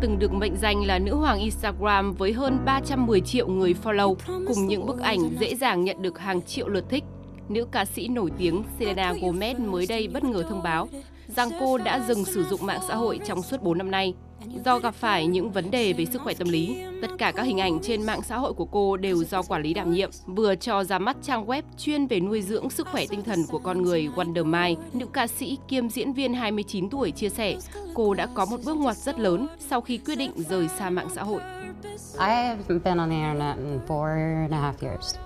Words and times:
từng 0.00 0.18
được 0.18 0.32
mệnh 0.32 0.56
danh 0.56 0.84
là 0.84 0.98
nữ 0.98 1.14
hoàng 1.14 1.38
Instagram 1.38 2.12
với 2.12 2.32
hơn 2.32 2.58
310 2.64 3.20
triệu 3.20 3.48
người 3.48 3.74
follow, 3.84 4.14
cùng 4.26 4.66
những 4.66 4.86
bức 4.86 5.00
ảnh 5.00 5.18
dễ 5.40 5.54
dàng 5.54 5.84
nhận 5.84 6.02
được 6.02 6.18
hàng 6.18 6.42
triệu 6.42 6.68
lượt 6.68 6.84
thích. 6.88 7.04
Nữ 7.48 7.66
ca 7.72 7.84
sĩ 7.84 8.08
nổi 8.08 8.30
tiếng 8.38 8.62
Selena 8.78 9.12
Gomez 9.12 9.70
mới 9.70 9.86
đây 9.86 10.08
bất 10.08 10.24
ngờ 10.24 10.44
thông 10.48 10.62
báo 10.62 10.88
rằng 11.36 11.48
cô 11.60 11.78
đã 11.78 12.00
dừng 12.08 12.24
sử 12.24 12.44
dụng 12.44 12.66
mạng 12.66 12.80
xã 12.88 12.94
hội 12.94 13.20
trong 13.26 13.42
suốt 13.42 13.62
4 13.62 13.78
năm 13.78 13.90
nay 13.90 14.14
do 14.64 14.78
gặp 14.78 14.94
phải 14.94 15.26
những 15.26 15.50
vấn 15.50 15.70
đề 15.70 15.92
về 15.92 16.04
sức 16.04 16.22
khỏe 16.22 16.34
tâm 16.34 16.48
lý. 16.48 16.82
Tất 17.02 17.08
cả 17.18 17.32
các 17.32 17.42
hình 17.42 17.60
ảnh 17.60 17.78
trên 17.82 18.02
mạng 18.02 18.20
xã 18.22 18.38
hội 18.38 18.52
của 18.52 18.64
cô 18.64 18.96
đều 18.96 19.24
do 19.24 19.42
quản 19.42 19.62
lý 19.62 19.74
đảm 19.74 19.92
nhiệm. 19.92 20.10
Vừa 20.26 20.54
cho 20.54 20.84
ra 20.84 20.98
mắt 20.98 21.16
trang 21.22 21.46
web 21.46 21.62
chuyên 21.78 22.06
về 22.06 22.20
nuôi 22.20 22.42
dưỡng 22.42 22.70
sức 22.70 22.88
khỏe 22.92 23.04
tinh 23.10 23.22
thần 23.22 23.38
của 23.50 23.58
con 23.58 23.82
người 23.82 24.08
Wonder 24.16 24.44
Mai, 24.44 24.76
nữ 24.92 25.06
ca 25.06 25.26
sĩ 25.26 25.58
kiêm 25.68 25.88
diễn 25.88 26.12
viên 26.12 26.34
29 26.34 26.90
tuổi 26.90 27.10
chia 27.10 27.28
sẻ, 27.28 27.56
cô 27.94 28.14
đã 28.14 28.28
có 28.34 28.46
một 28.46 28.60
bước 28.64 28.76
ngoặt 28.76 28.96
rất 28.96 29.18
lớn 29.18 29.46
sau 29.58 29.80
khi 29.80 29.98
quyết 29.98 30.16
định 30.16 30.32
rời 30.36 30.68
xa 30.68 30.90
mạng 30.90 31.08
xã 31.14 31.22
hội. 31.22 31.40
I 32.18 32.28
haven't 32.28 32.80
been 32.84 32.98
on 32.98 33.10
the 33.10 33.16
internet 33.16 33.56
in 33.56 33.80
four 33.88 34.08
and 34.42 34.52
a 34.52 34.58
half 34.58 34.88
years. 34.88 35.25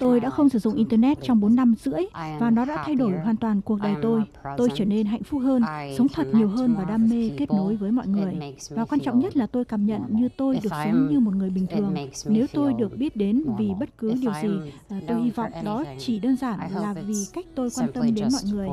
Tôi 0.00 0.20
đã 0.20 0.30
không 0.30 0.48
sử 0.48 0.58
dụng 0.58 0.74
Internet 0.74 1.18
trong 1.22 1.40
4 1.40 1.54
năm 1.56 1.74
rưỡi 1.84 2.02
và 2.40 2.50
nó 2.50 2.64
đã 2.64 2.82
thay 2.86 2.94
đổi 2.94 3.12
hoàn 3.12 3.36
toàn 3.36 3.60
cuộc 3.62 3.78
đời 3.82 3.94
tôi. 4.02 4.22
Tôi 4.56 4.68
trở 4.74 4.84
nên 4.84 5.06
hạnh 5.06 5.22
phúc 5.22 5.40
hơn, 5.44 5.62
sống 5.98 6.08
thật 6.08 6.26
nhiều 6.32 6.48
hơn 6.48 6.74
và 6.78 6.84
đam 6.84 7.08
mê 7.10 7.30
kết 7.38 7.50
nối 7.50 7.76
với 7.76 7.92
mọi 7.92 8.06
người. 8.06 8.34
Và 8.70 8.84
quan 8.84 9.00
trọng 9.00 9.18
nhất 9.18 9.36
là 9.36 9.46
tôi 9.46 9.64
cảm 9.64 9.86
nhận 9.86 10.02
như 10.08 10.28
tôi 10.36 10.58
được 10.62 10.70
sống 10.70 11.08
như 11.10 11.20
một 11.20 11.34
người 11.34 11.50
bình 11.50 11.66
thường. 11.70 11.94
Nếu 12.26 12.46
tôi 12.52 12.72
được 12.72 12.96
biết 12.96 13.16
đến 13.16 13.44
vì 13.58 13.70
bất 13.80 13.88
cứ 13.98 14.14
điều 14.20 14.32
gì, 14.42 14.48
à, 14.88 15.00
tôi 15.08 15.22
hy 15.22 15.30
vọng 15.30 15.50
đó 15.64 15.84
chỉ 15.98 16.18
đơn 16.18 16.36
giản 16.36 16.58
là 16.74 16.94
vì 17.06 17.14
cách 17.32 17.46
tôi 17.54 17.68
quan 17.76 17.92
tâm 17.92 18.14
đến 18.14 18.28
mọi 18.32 18.42
người 18.52 18.68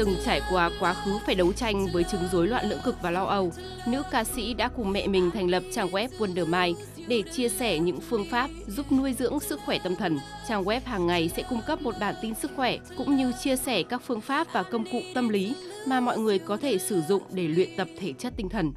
từng 0.00 0.16
trải 0.24 0.40
qua 0.50 0.70
quá 0.80 0.94
khứ 0.94 1.18
phải 1.26 1.34
đấu 1.34 1.52
tranh 1.52 1.86
với 1.92 2.04
chứng 2.04 2.20
rối 2.32 2.46
loạn 2.46 2.68
lưỡng 2.68 2.80
cực 2.84 3.02
và 3.02 3.10
lo 3.10 3.24
âu, 3.24 3.52
nữ 3.86 4.02
ca 4.10 4.24
sĩ 4.24 4.54
đã 4.54 4.68
cùng 4.68 4.92
mẹ 4.92 5.06
mình 5.06 5.30
thành 5.30 5.50
lập 5.50 5.62
trang 5.72 5.88
web 5.88 6.08
Wonder 6.18 6.46
Mind 6.46 6.78
để 7.08 7.22
chia 7.32 7.48
sẻ 7.48 7.78
những 7.78 8.00
phương 8.00 8.24
pháp 8.30 8.50
giúp 8.66 8.92
nuôi 8.92 9.12
dưỡng 9.12 9.40
sức 9.40 9.60
khỏe 9.66 9.78
tâm 9.78 9.96
thần. 9.96 10.18
Trang 10.48 10.64
web 10.64 10.80
hàng 10.84 11.06
ngày 11.06 11.30
sẽ 11.36 11.42
cung 11.50 11.60
cấp 11.66 11.82
một 11.82 11.94
bản 12.00 12.14
tin 12.22 12.34
sức 12.34 12.50
khỏe 12.56 12.76
cũng 12.96 13.16
như 13.16 13.32
chia 13.42 13.56
sẻ 13.56 13.82
các 13.82 14.02
phương 14.06 14.20
pháp 14.20 14.46
và 14.52 14.62
công 14.62 14.84
cụ 14.92 15.00
tâm 15.14 15.28
lý 15.28 15.54
mà 15.86 16.00
mọi 16.00 16.18
người 16.18 16.38
có 16.38 16.56
thể 16.56 16.78
sử 16.78 17.00
dụng 17.00 17.22
để 17.30 17.48
luyện 17.48 17.68
tập 17.76 17.88
thể 17.98 18.12
chất 18.18 18.32
tinh 18.36 18.48
thần. 18.48 18.72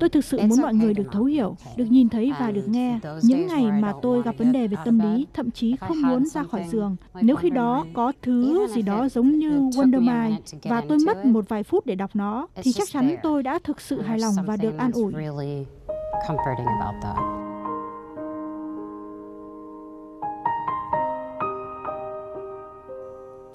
Tôi 0.00 0.08
thực 0.08 0.24
sự 0.24 0.40
muốn 0.40 0.62
mọi 0.62 0.74
người 0.74 0.94
được 0.94 1.06
thấu 1.12 1.24
hiểu, 1.24 1.56
được 1.76 1.84
nhìn 1.84 2.08
thấy 2.08 2.32
và 2.40 2.50
được 2.50 2.68
nghe. 2.68 3.00
Những 3.22 3.46
ngày 3.46 3.72
mà 3.72 3.92
tôi 4.02 4.22
gặp 4.22 4.34
vấn 4.38 4.52
đề 4.52 4.68
về 4.68 4.76
tâm 4.84 4.98
lý, 4.98 5.26
thậm 5.34 5.50
chí 5.50 5.76
không 5.76 6.02
muốn 6.02 6.26
ra 6.26 6.42
khỏi 6.42 6.64
giường. 6.70 6.96
Nếu 7.20 7.36
khi 7.36 7.50
đó 7.50 7.84
có 7.94 8.12
thứ 8.22 8.66
gì 8.68 8.82
đó 8.82 9.08
giống 9.08 9.38
như 9.38 9.58
Wonder 9.58 10.00
My 10.00 10.36
và 10.62 10.82
tôi 10.88 10.98
mất 11.06 11.24
một 11.24 11.48
vài 11.48 11.62
phút 11.62 11.86
để 11.86 11.94
đọc 11.94 12.10
nó, 12.14 12.46
thì 12.54 12.72
chắc 12.72 12.88
chắn 12.88 13.16
tôi 13.22 13.42
đã 13.42 13.58
thực 13.64 13.80
sự 13.80 14.00
hài 14.00 14.18
lòng 14.18 14.34
và 14.46 14.56
được 14.56 14.78
an 14.78 14.90
ủi. 14.92 15.12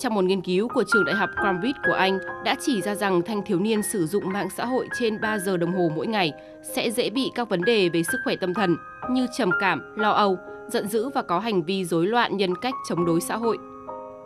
Trong 0.01 0.13
một 0.13 0.23
nghiên 0.23 0.41
cứu 0.41 0.67
của 0.67 0.83
trường 0.93 1.05
đại 1.05 1.15
học 1.15 1.29
Cambridge 1.43 1.79
của 1.87 1.93
Anh 1.93 2.19
đã 2.45 2.55
chỉ 2.61 2.81
ra 2.81 2.95
rằng 2.95 3.21
thanh 3.21 3.41
thiếu 3.45 3.59
niên 3.59 3.81
sử 3.83 4.07
dụng 4.07 4.23
mạng 4.33 4.49
xã 4.57 4.65
hội 4.65 4.87
trên 4.99 5.21
3 5.21 5.39
giờ 5.39 5.57
đồng 5.57 5.71
hồ 5.71 5.91
mỗi 5.95 6.07
ngày 6.07 6.31
sẽ 6.75 6.91
dễ 6.91 7.09
bị 7.09 7.31
các 7.35 7.49
vấn 7.49 7.61
đề 7.61 7.89
về 7.89 8.03
sức 8.03 8.17
khỏe 8.23 8.35
tâm 8.35 8.53
thần 8.53 8.75
như 9.11 9.27
trầm 9.37 9.49
cảm, 9.59 9.81
lo 9.95 10.11
âu, 10.11 10.37
giận 10.67 10.87
dữ 10.87 11.09
và 11.09 11.21
có 11.21 11.39
hành 11.39 11.63
vi 11.63 11.85
rối 11.85 12.07
loạn 12.07 12.37
nhân 12.37 12.55
cách 12.55 12.73
chống 12.89 13.05
đối 13.05 13.21
xã 13.21 13.35
hội. 13.35 13.57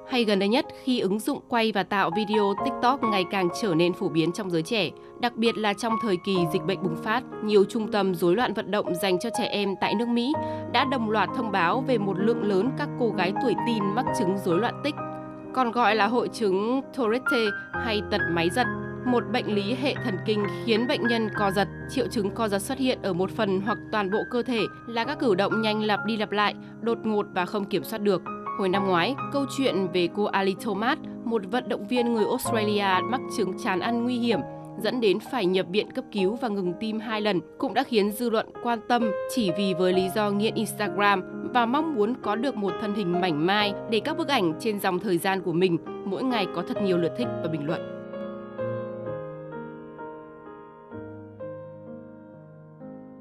Hay 0.09 0.23
gần 0.23 0.39
đây 0.39 0.49
nhất 0.49 0.65
khi 0.83 0.99
ứng 0.99 1.19
dụng 1.19 1.39
quay 1.49 1.71
và 1.71 1.83
tạo 1.83 2.11
video 2.15 2.53
TikTok 2.65 3.03
ngày 3.03 3.25
càng 3.31 3.47
trở 3.61 3.75
nên 3.75 3.93
phổ 3.93 4.09
biến 4.09 4.31
trong 4.31 4.51
giới 4.51 4.61
trẻ, 4.61 4.89
đặc 5.19 5.35
biệt 5.35 5.57
là 5.57 5.73
trong 5.73 5.93
thời 6.01 6.17
kỳ 6.25 6.37
dịch 6.53 6.63
bệnh 6.63 6.83
bùng 6.83 6.95
phát, 7.03 7.23
nhiều 7.43 7.63
trung 7.69 7.91
tâm 7.91 8.15
rối 8.15 8.35
loạn 8.35 8.53
vận 8.53 8.71
động 8.71 8.95
dành 9.01 9.19
cho 9.19 9.29
trẻ 9.37 9.45
em 9.45 9.75
tại 9.81 9.95
nước 9.95 10.07
Mỹ 10.07 10.33
đã 10.71 10.85
đồng 10.91 11.09
loạt 11.09 11.29
thông 11.35 11.51
báo 11.51 11.83
về 11.87 11.97
một 11.97 12.19
lượng 12.19 12.43
lớn 12.43 12.71
các 12.77 12.89
cô 12.99 13.09
gái 13.17 13.33
tuổi 13.41 13.55
teen 13.67 13.95
mắc 13.95 14.05
chứng 14.19 14.37
rối 14.45 14.59
loạn 14.59 14.81
tích 14.83 14.95
còn 15.55 15.71
gọi 15.71 15.95
là 15.95 16.07
hội 16.07 16.29
chứng 16.33 16.81
Tourette 16.97 17.37
hay 17.71 18.01
tật 18.11 18.21
máy 18.31 18.49
giật, 18.49 18.67
một 19.05 19.23
bệnh 19.33 19.55
lý 19.55 19.73
hệ 19.73 19.95
thần 20.03 20.17
kinh 20.25 20.43
khiến 20.65 20.87
bệnh 20.87 21.07
nhân 21.07 21.29
co 21.37 21.51
giật. 21.51 21.67
Triệu 21.89 22.07
chứng 22.07 22.31
co 22.31 22.47
giật 22.47 22.59
xuất 22.59 22.77
hiện 22.77 22.99
ở 23.03 23.13
một 23.13 23.31
phần 23.31 23.61
hoặc 23.61 23.77
toàn 23.91 24.11
bộ 24.11 24.17
cơ 24.31 24.43
thể 24.43 24.59
là 24.87 25.03
các 25.03 25.19
cử 25.19 25.35
động 25.35 25.61
nhanh 25.61 25.83
lặp 25.83 26.05
đi 26.05 26.17
lặp 26.17 26.31
lại, 26.31 26.55
đột 26.81 26.97
ngột 27.03 27.25
và 27.33 27.45
không 27.45 27.65
kiểm 27.65 27.83
soát 27.83 28.01
được. 28.01 28.21
Hồi 28.59 28.69
năm 28.69 28.87
ngoái, 28.87 29.15
câu 29.33 29.45
chuyện 29.57 29.87
về 29.93 30.07
cô 30.15 30.23
Ali 30.23 30.55
Thomas, 30.61 30.97
một 31.23 31.41
vận 31.51 31.69
động 31.69 31.87
viên 31.87 32.13
người 32.13 32.25
Australia 32.25 33.01
mắc 33.03 33.21
chứng 33.37 33.53
chán 33.63 33.79
ăn 33.79 34.03
nguy 34.03 34.17
hiểm, 34.17 34.39
dẫn 34.83 35.01
đến 35.01 35.17
phải 35.31 35.45
nhập 35.45 35.65
viện 35.69 35.91
cấp 35.91 36.05
cứu 36.11 36.35
và 36.35 36.47
ngừng 36.47 36.73
tim 36.79 36.99
hai 36.99 37.21
lần 37.21 37.41
cũng 37.57 37.73
đã 37.73 37.83
khiến 37.83 38.11
dư 38.11 38.29
luận 38.29 38.45
quan 38.63 38.79
tâm 38.87 39.11
chỉ 39.35 39.51
vì 39.57 39.73
với 39.73 39.93
lý 39.93 40.09
do 40.15 40.29
nghiện 40.31 40.55
Instagram 40.55 41.44
và 41.55 41.65
mong 41.65 41.95
muốn 41.95 42.13
có 42.21 42.35
được 42.35 42.55
một 42.55 42.73
thân 42.81 42.95
hình 42.95 43.21
mảnh 43.21 43.45
mai 43.45 43.73
để 43.89 43.99
các 43.99 44.17
bức 44.17 44.27
ảnh 44.27 44.53
trên 44.59 44.79
dòng 44.79 44.99
thời 44.99 45.17
gian 45.17 45.41
của 45.41 45.53
mình 45.53 45.77
mỗi 46.05 46.23
ngày 46.23 46.47
có 46.55 46.63
thật 46.67 46.81
nhiều 46.81 46.97
lượt 46.97 47.11
thích 47.17 47.27
và 47.43 47.47
bình 47.51 47.67
luận. 47.67 47.94